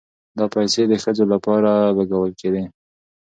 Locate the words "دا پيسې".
0.37-0.81